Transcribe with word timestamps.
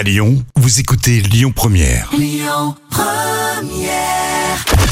À 0.00 0.02
Lyon, 0.02 0.42
vous 0.56 0.80
écoutez 0.80 1.20
Lyon 1.20 1.52
Première. 1.54 2.10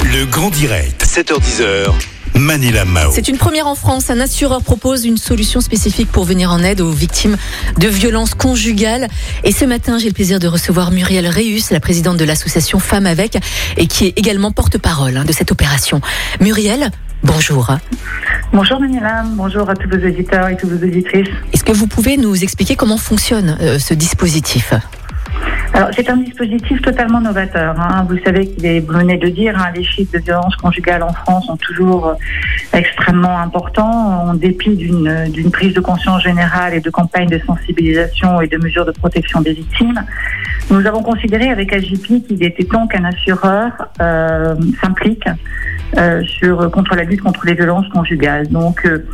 Le 0.04 0.26
grand 0.26 0.50
direct, 0.50 1.02
7h10h. 1.02 1.94
Manila 2.34 2.84
Mao. 2.84 3.10
C'est 3.10 3.28
une 3.28 3.38
première 3.38 3.68
en 3.68 3.74
France. 3.74 4.10
Un 4.10 4.20
assureur 4.20 4.60
propose 4.60 5.06
une 5.06 5.16
solution 5.16 5.62
spécifique 5.62 6.12
pour 6.12 6.24
venir 6.24 6.52
en 6.52 6.62
aide 6.62 6.82
aux 6.82 6.90
victimes 6.90 7.38
de 7.78 7.88
violences 7.88 8.34
conjugales. 8.34 9.08
Et 9.44 9.52
ce 9.52 9.64
matin, 9.64 9.96
j'ai 9.96 10.08
le 10.08 10.12
plaisir 10.12 10.40
de 10.40 10.46
recevoir 10.46 10.90
Muriel 10.90 11.26
Réus, 11.26 11.70
la 11.70 11.80
présidente 11.80 12.18
de 12.18 12.24
l'association 12.24 12.78
Femmes 12.78 13.06
avec, 13.06 13.38
et 13.78 13.86
qui 13.86 14.08
est 14.08 14.18
également 14.18 14.52
porte-parole 14.52 15.16
hein, 15.16 15.24
de 15.24 15.32
cette 15.32 15.50
opération. 15.50 16.02
Muriel, 16.38 16.90
bonjour. 17.22 17.70
Bonjour 18.52 18.78
Manila, 18.78 19.24
bonjour 19.26 19.70
à 19.70 19.74
tous 19.74 19.88
vos 19.88 20.06
auditeurs 20.06 20.48
et 20.48 20.56
toutes 20.58 20.70
vos 20.70 20.86
auditrices. 20.86 21.28
Est-ce 21.54 21.64
que 21.64 21.72
vous 21.72 21.86
pouvez 21.86 22.18
nous 22.18 22.42
expliquer 22.42 22.76
comment 22.76 22.98
fonctionne 22.98 23.56
euh, 23.62 23.78
ce 23.78 23.94
dispositif? 23.94 24.74
Alors 25.74 25.90
c'est 25.94 26.08
un 26.10 26.16
dispositif 26.16 26.80
totalement 26.82 27.20
novateur. 27.20 27.78
hein. 27.78 28.06
Vous 28.08 28.18
savez 28.24 28.48
qu'il 28.48 28.66
est, 28.66 28.80
de 28.80 29.28
dire, 29.28 29.56
hein, 29.58 29.70
les 29.74 29.84
chiffres 29.84 30.12
de 30.12 30.18
violence 30.18 30.56
conjugale 30.56 31.02
en 31.02 31.12
France 31.12 31.46
sont 31.46 31.56
toujours 31.56 32.08
euh, 32.08 32.14
extrêmement 32.72 33.38
importants, 33.38 34.28
en 34.28 34.34
dépit 34.34 34.74
d'une 34.76 35.28
d'une 35.30 35.50
prise 35.50 35.74
de 35.74 35.80
conscience 35.80 36.22
générale 36.22 36.74
et 36.74 36.80
de 36.80 36.90
campagnes 36.90 37.28
de 37.28 37.40
sensibilisation 37.46 38.40
et 38.40 38.48
de 38.48 38.56
mesures 38.56 38.86
de 38.86 38.92
protection 38.92 39.40
des 39.40 39.52
victimes. 39.52 40.00
Nous 40.70 40.84
avons 40.86 41.02
considéré 41.02 41.50
avec 41.50 41.72
AGP 41.72 42.26
qu'il 42.26 42.42
était 42.42 42.64
temps 42.64 42.86
qu'un 42.86 43.04
assureur 43.04 43.70
euh, 44.00 44.54
s'implique 44.80 45.24
euh, 45.96 46.22
sur 46.24 46.70
contre 46.70 46.94
la 46.94 47.04
lutte 47.04 47.22
contre 47.22 47.46
les 47.46 47.54
violences 47.54 47.88
conjugales. 47.88 48.48
Donc, 48.48 48.84
euh, 48.84 49.06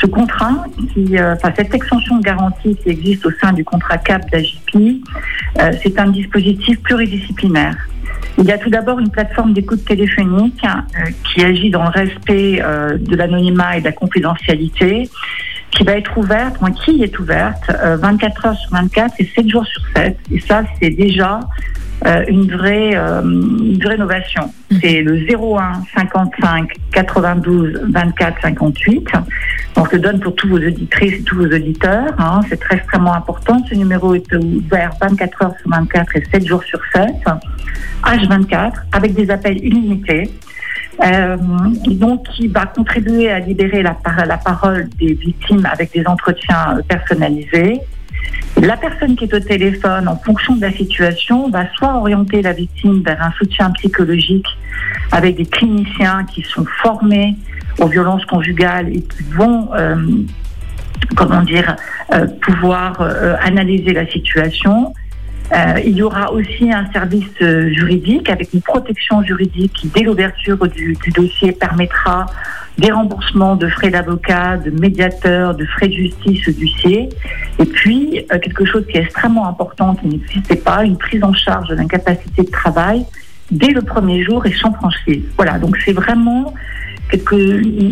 ce 0.00 0.06
contrat, 0.06 0.64
euh, 0.96 1.34
enfin 1.34 1.52
cette 1.56 1.74
extension 1.74 2.18
de 2.18 2.22
garantie 2.22 2.76
qui 2.76 2.90
existe 2.90 3.26
au 3.26 3.30
sein 3.40 3.52
du 3.52 3.64
contrat 3.64 3.98
CAP 3.98 4.30
d'AGP, 4.30 5.02
euh, 5.60 5.72
c'est 5.82 5.98
un 5.98 6.08
dispositif 6.08 6.80
pluridisciplinaire. 6.82 7.76
Il 8.38 8.44
y 8.44 8.52
a 8.52 8.58
tout 8.58 8.70
d'abord 8.70 8.98
une 8.98 9.10
plateforme 9.10 9.52
d'écoute 9.52 9.84
téléphonique 9.84 10.64
euh, 10.64 11.10
qui 11.24 11.44
agit 11.44 11.70
dans 11.70 11.82
le 11.84 11.90
respect 11.90 12.62
de 12.98 13.16
l'anonymat 13.16 13.76
et 13.76 13.80
de 13.80 13.84
la 13.84 13.92
confidentialité, 13.92 15.08
qui 15.72 15.84
va 15.84 15.96
être 15.96 16.16
ouverte, 16.16 16.60
moi, 16.60 16.70
qui 16.70 17.02
est 17.02 17.18
ouverte 17.18 17.64
euh, 17.70 17.96
24 17.96 18.46
heures 18.46 18.56
sur 18.56 18.70
24 18.70 19.14
et 19.18 19.30
7 19.34 19.48
jours 19.48 19.66
sur 19.66 19.82
7. 19.96 20.16
Et 20.30 20.40
ça, 20.40 20.62
c'est 20.80 20.90
déjà 20.90 21.40
euh, 22.06 22.24
une 22.28 22.50
vraie 22.50 22.92
euh, 22.96 23.22
une 23.22 23.78
vraie 23.82 23.94
innovation. 23.96 24.52
C'est 24.80 25.02
le 25.02 25.14
01 25.30 25.82
55 25.94 26.68
92 26.92 27.80
24 27.90 28.40
58. 28.42 29.08
Donc, 29.76 29.88
je 29.90 29.96
le 29.96 30.02
donne 30.02 30.20
pour 30.20 30.34
tous 30.34 30.48
vos 30.48 30.56
auditrices 30.56 31.14
et 31.14 31.22
tous 31.22 31.36
vos 31.36 31.46
auditeurs. 31.46 32.12
hein. 32.18 32.40
C'est 32.48 32.58
très 32.60 32.76
extrêmement 32.76 33.14
important. 33.14 33.62
Ce 33.70 33.74
numéro 33.74 34.14
est 34.14 34.32
ouvert 34.34 34.90
24 35.00 35.42
heures 35.42 35.54
sur 35.60 35.70
24 35.70 36.16
et 36.16 36.24
7 36.32 36.46
jours 36.46 36.62
sur 36.64 36.80
7. 36.94 37.04
H24 38.04 38.72
avec 38.92 39.14
des 39.14 39.30
appels 39.30 39.58
illimités. 39.64 40.30
Euh, 41.02 41.36
donc, 41.86 42.24
qui 42.28 42.48
va 42.48 42.66
contribuer 42.66 43.30
à 43.30 43.38
libérer 43.38 43.82
la, 43.82 43.92
par- 43.94 44.26
la 44.26 44.36
parole 44.36 44.88
des 45.00 45.14
victimes 45.14 45.66
avec 45.70 45.92
des 45.92 46.06
entretiens 46.06 46.78
personnalisés. 46.86 47.80
La 48.60 48.76
personne 48.76 49.16
qui 49.16 49.24
est 49.24 49.34
au 49.34 49.40
téléphone, 49.40 50.06
en 50.08 50.16
fonction 50.16 50.54
de 50.56 50.60
la 50.60 50.72
situation, 50.72 51.50
va 51.50 51.64
soit 51.74 51.96
orienter 51.96 52.42
la 52.42 52.52
victime 52.52 53.02
vers 53.04 53.20
un 53.22 53.32
soutien 53.32 53.70
psychologique 53.72 54.46
avec 55.10 55.36
des 55.36 55.46
cliniciens 55.46 56.24
qui 56.32 56.42
sont 56.42 56.64
formés 56.82 57.36
aux 57.80 57.88
violences 57.88 58.24
conjugales 58.26 58.88
et 58.88 59.00
qui 59.02 59.22
vont, 59.34 59.68
euh, 59.74 59.96
comment 61.16 61.42
dire, 61.42 61.76
euh, 62.12 62.26
pouvoir 62.42 63.00
euh, 63.00 63.34
analyser 63.42 63.92
la 63.92 64.06
situation. 64.06 64.92
Il 65.84 65.90
y 65.90 66.02
aura 66.02 66.32
aussi 66.32 66.72
un 66.72 66.90
service 66.92 67.38
juridique 67.38 68.30
avec 68.30 68.54
une 68.54 68.62
protection 68.62 69.22
juridique 69.22 69.74
qui, 69.74 69.88
dès 69.88 70.00
l'ouverture 70.00 70.66
du, 70.66 70.96
du 71.04 71.10
dossier, 71.10 71.52
permettra 71.52 72.24
des 72.78 72.90
remboursements 72.90 73.56
de 73.56 73.68
frais 73.68 73.90
d'avocat, 73.90 74.56
de 74.56 74.70
médiateur, 74.70 75.54
de 75.54 75.64
frais 75.66 75.88
de 75.88 75.94
justice 75.94 76.48
au 76.48 76.52
dossier. 76.52 77.08
Et 77.58 77.66
puis, 77.66 78.11
euh, 78.32 78.38
quelque 78.38 78.64
chose 78.64 78.84
qui 78.86 78.96
est 78.96 79.02
extrêmement 79.02 79.48
important, 79.48 79.94
qui 79.94 80.06
n'existait 80.06 80.56
pas, 80.56 80.84
une 80.84 80.96
prise 80.96 81.22
en 81.24 81.32
charge 81.32 81.68
de 81.68 81.74
l'incapacité 81.74 82.42
de 82.42 82.50
travail 82.50 83.04
dès 83.50 83.68
le 83.68 83.82
premier 83.82 84.22
jour 84.22 84.44
et 84.46 84.52
sans 84.52 84.72
franchise. 84.72 85.24
Voilà, 85.36 85.58
donc 85.58 85.76
c'est 85.84 85.92
vraiment 85.92 86.54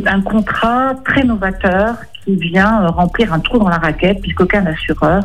un 0.07 0.21
contrat 0.23 0.95
très 1.05 1.25
novateur 1.25 1.97
qui 2.25 2.36
vient 2.36 2.82
euh, 2.82 2.88
remplir 2.88 3.32
un 3.32 3.41
trou 3.41 3.58
dans 3.58 3.69
la 3.69 3.78
raquette 3.78 4.20
puisqu'aucun 4.20 4.64
assureur 4.66 5.22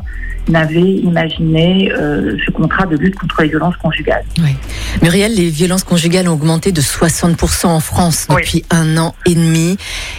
n'avait 0.48 0.80
imaginé 0.82 1.92
euh, 1.92 2.38
ce 2.46 2.52
contrat 2.52 2.86
de 2.86 2.96
lutte 2.96 3.16
contre 3.16 3.42
les 3.42 3.50
violences 3.50 3.76
conjugales. 3.78 4.24
Oui. 4.40 4.56
Muriel, 5.02 5.34
les 5.36 5.50
violences 5.50 5.84
conjugales 5.84 6.28
ont 6.30 6.34
augmenté 6.34 6.72
de 6.72 6.82
60% 6.82 7.68
en 7.68 7.80
France 7.80 8.28
Oui. 8.30 8.36
depuis 8.38 8.64
un 8.70 8.98
an 8.98 9.16
et 9.26 9.34
demi. 9.34 9.78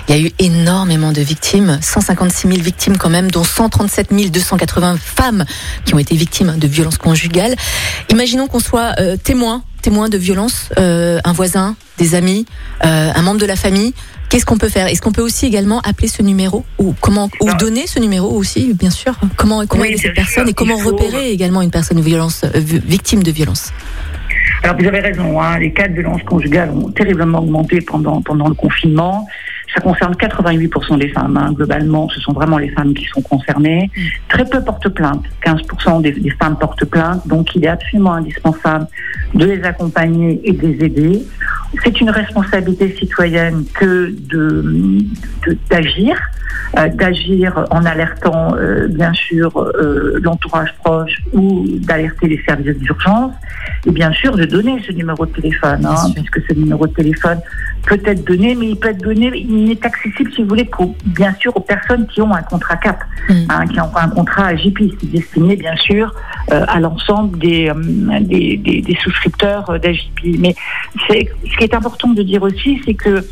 Il 0.08 0.16
y 0.16 0.18
a 0.18 0.20
eu 0.20 0.32
énormément 0.38 1.12
de 1.12 1.20
victimes, 1.20 1.78
156 1.80 2.48
000 2.48 2.60
victimes 2.60 2.98
quand 2.98 3.10
même, 3.10 3.30
dont 3.30 3.44
137 3.44 4.12
280 4.30 4.96
femmes 4.98 5.44
qui 5.84 5.94
ont 5.94 5.98
été 5.98 6.16
victimes 6.16 6.58
de 6.58 6.66
violences 6.66 6.98
conjugales. 6.98 7.54
Imaginons 8.10 8.46
qu'on 8.46 8.60
soit 8.60 8.94
euh, 8.98 9.16
témoin, 9.16 9.62
témoin 9.86 10.08
de 10.08 10.18
violences, 10.18 10.70
euh, 10.80 11.20
un 11.24 11.32
voisin, 11.32 11.76
des 11.96 12.16
amis, 12.16 12.44
euh, 12.84 13.12
un 13.14 13.22
membre 13.22 13.38
de 13.40 13.46
la 13.46 13.54
famille. 13.54 13.94
Qu'est-ce 14.28 14.44
qu'on 14.44 14.58
peut 14.58 14.68
faire? 14.68 14.88
Est-ce 14.88 15.00
qu'on 15.00 15.12
peut 15.12 15.22
aussi 15.22 15.46
également 15.46 15.80
appeler 15.82 16.08
ce 16.08 16.22
numéro 16.22 16.64
ou 16.78 16.92
comment 17.00 17.30
ou 17.40 17.46
Non. 17.46 17.54
donner 17.54 17.86
ce 17.86 18.00
numéro 18.00 18.28
aussi, 18.32 18.74
bien 18.74 18.90
sûr? 18.90 19.12
Comment 19.36 19.64
comment 19.64 19.82
Oui, 19.82 19.90
aider 19.90 19.98
cette 19.98 20.14
personne 20.14 20.42
sûr. 20.42 20.50
et 20.50 20.54
comment 20.54 20.76
faut- 20.76 20.90
repérer 20.90 21.30
également 21.30 21.62
une 21.62 21.70
personne 21.70 22.00
violence 22.00 22.42
euh, 22.42 22.50
vi- 22.58 22.82
victime 22.84 23.22
de 23.22 23.30
violence? 23.30 23.70
Alors 24.64 24.76
vous 24.76 24.86
avez 24.86 24.98
raison, 24.98 25.40
hein, 25.40 25.56
les 25.60 25.72
cas 25.72 25.86
de 25.86 25.92
violences 25.94 26.24
conjugales 26.24 26.70
ont 26.70 26.90
terriblement 26.90 27.38
augmenté 27.38 27.80
pendant, 27.80 28.20
pendant 28.22 28.48
le 28.48 28.54
confinement. 28.54 29.28
Ça 29.76 29.82
concerne 29.82 30.14
88% 30.14 30.98
des 30.98 31.08
femmes. 31.10 31.36
hein. 31.36 31.52
Globalement, 31.52 32.08
ce 32.08 32.18
sont 32.20 32.32
vraiment 32.32 32.56
les 32.56 32.70
femmes 32.70 32.94
qui 32.94 33.04
sont 33.04 33.20
concernées. 33.20 33.90
Mm. 33.94 34.00
Très 34.30 34.44
peu 34.46 34.64
portent 34.64 34.88
plainte. 34.88 35.22
15% 35.44 36.00
des, 36.02 36.12
des 36.12 36.30
femmes 36.30 36.56
portent 36.58 36.84
plainte. 36.86 37.26
Donc 37.28 37.54
il 37.54 37.64
est 37.64 37.68
absolument 37.68 38.14
indispensable 38.14 38.86
de 39.34 39.44
les 39.44 39.62
accompagner 39.64 40.40
et 40.44 40.52
de 40.52 40.66
les 40.66 40.84
aider. 40.84 41.22
C'est 41.84 42.00
une 42.00 42.08
responsabilité 42.10 42.96
citoyenne 42.98 43.64
que 43.74 44.14
de 44.30 44.46
de- 45.46 45.58
d'agir, 45.70 46.16
euh, 46.78 46.88
d'agir 46.88 47.64
en 47.70 47.84
alertant 47.84 48.54
euh, 48.56 48.88
bien 48.88 49.12
sûr 49.12 49.56
euh, 49.58 50.18
l'entourage 50.22 50.72
proche 50.82 51.18
ou 51.34 51.66
d'alerter 51.88 52.28
les 52.28 52.42
services 52.48 52.78
d'urgence 52.78 53.32
et 53.86 53.90
bien 53.90 54.12
sûr 54.12 54.36
de 54.36 54.44
donner 54.46 54.82
ce 54.86 54.92
numéro 54.92 55.26
de 55.26 55.32
téléphone, 55.32 55.84
hein, 55.84 55.96
puisque 56.14 56.40
ce 56.48 56.54
numéro 56.54 56.86
de 56.86 56.92
téléphone 56.94 57.40
peut 57.86 58.00
être 58.04 58.24
donné, 58.24 58.54
mais 58.54 58.68
il 58.68 58.76
peut 58.76 58.88
être 58.90 59.02
donné, 59.02 59.30
il 59.34 59.64
n'est 59.64 59.86
accessible 59.86 60.30
si 60.34 60.42
vous 60.42 60.48
voulez 60.48 60.66
qu'aux, 60.66 60.94
bien 61.04 61.34
sûr 61.40 61.56
aux 61.56 61.60
personnes 61.60 62.06
qui 62.08 62.20
ont 62.20 62.34
un 62.34 62.42
contrat 62.42 62.76
CAP, 62.76 62.98
Mm. 63.28 63.32
hein, 63.48 63.66
qui 63.66 63.80
ont 63.80 63.96
un 63.96 64.08
contrat 64.08 64.46
AJP, 64.46 64.78
c'est 65.00 65.10
destiné 65.10 65.56
bien 65.56 65.76
sûr 65.76 66.14
euh, 66.52 66.64
à 66.68 66.78
l'ensemble 66.78 67.38
des, 67.38 67.68
euh, 67.68 68.20
des, 68.20 68.56
des, 68.56 68.80
des 68.82 68.96
souscripteurs 69.02 69.68
euh, 69.70 69.78
d'AJP. 69.78 70.38
Mais 70.38 70.54
ce 71.08 71.56
qui 71.56 71.64
est 71.64 71.74
important 71.74 72.08
de 72.08 72.22
dire 72.22 72.42
aussi, 72.42 72.80
c'est 72.84 72.94
que 72.94 73.26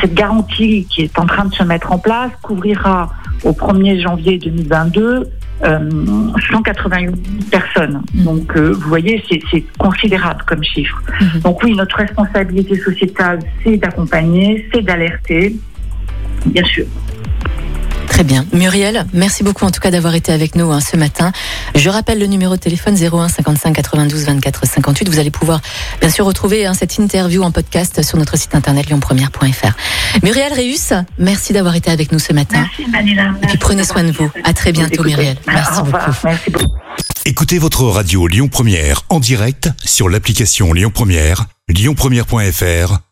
cette 0.00 0.14
garantie 0.14 0.86
qui 0.90 1.02
est 1.02 1.18
en 1.18 1.26
train 1.26 1.46
de 1.46 1.54
se 1.54 1.62
mettre 1.62 1.92
en 1.92 1.98
place 1.98 2.30
couvrira 2.42 3.10
au 3.44 3.52
1er 3.52 4.00
janvier 4.02 4.38
2022 4.38 5.02
euh, 5.02 5.24
188 5.62 7.50
personnes. 7.50 8.02
Donc, 8.14 8.56
euh, 8.56 8.72
vous 8.72 8.88
voyez, 8.88 9.22
c'est 9.28 9.40
c'est 9.50 9.64
considérable 9.78 10.42
comme 10.46 10.62
chiffre. 10.62 11.02
Mhm. 11.20 11.40
Donc 11.40 11.62
oui, 11.62 11.74
notre 11.74 11.96
responsabilité 11.96 12.78
sociétale, 12.78 13.40
c'est 13.64 13.76
d'accompagner, 13.76 14.68
c'est 14.72 14.82
d'alerter, 14.82 15.56
bien 16.46 16.64
sûr. 16.64 16.86
Très 18.18 18.24
bien. 18.24 18.44
Muriel, 18.52 19.06
merci 19.12 19.44
beaucoup 19.44 19.64
en 19.64 19.70
tout 19.70 19.78
cas 19.78 19.92
d'avoir 19.92 20.16
été 20.16 20.32
avec 20.32 20.56
nous 20.56 20.72
hein, 20.72 20.80
ce 20.80 20.96
matin. 20.96 21.30
Je 21.76 21.88
rappelle 21.88 22.18
le 22.18 22.26
numéro 22.26 22.56
de 22.56 22.60
téléphone 22.60 22.96
01 22.96 23.28
55 23.28 23.72
92 23.72 24.24
24 24.24 24.66
58. 24.66 25.08
Vous 25.08 25.20
allez 25.20 25.30
pouvoir 25.30 25.60
bien 26.00 26.10
sûr 26.10 26.24
retrouver 26.24 26.66
hein, 26.66 26.74
cette 26.74 26.98
interview 26.98 27.44
en 27.44 27.52
podcast 27.52 28.02
sur 28.02 28.18
notre 28.18 28.36
site 28.36 28.56
internet 28.56 28.90
lyonpremière.fr. 28.90 29.70
Muriel 30.24 30.52
Réus, 30.52 30.94
merci 31.20 31.52
d'avoir 31.52 31.76
été 31.76 31.92
avec 31.92 32.10
nous 32.10 32.18
ce 32.18 32.32
matin. 32.32 32.66
Merci 32.76 32.90
Manila. 32.90 33.34
Et 33.40 33.46
puis 33.46 33.58
prenez 33.58 33.84
soin 33.84 34.02
de 34.02 34.10
vous. 34.10 34.28
À 34.42 34.52
très 34.52 34.72
bientôt 34.72 35.04
Muriel. 35.04 35.36
Merci 35.46 35.82
beaucoup. 35.82 36.10
Merci 36.24 36.50
beaucoup. 36.50 36.74
Écoutez 37.24 37.58
votre 37.58 37.84
radio 37.84 38.26
Lyon 38.26 38.48
Première 38.48 39.02
en 39.10 39.20
direct 39.20 39.70
sur 39.84 40.08
l'application 40.08 40.72
Lyon 40.72 40.90
Première, 40.92 41.44
lyonpremière.fr 41.68 42.98